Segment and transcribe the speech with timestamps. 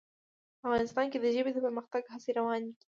[0.65, 2.73] افغانستان کې د ژبې د پرمختګ هڅې روانې دي.